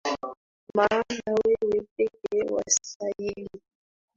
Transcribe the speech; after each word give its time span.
Maana 0.75 1.03
wewe 1.45 1.81
pekee 1.97 2.43
wastahili 2.53 3.61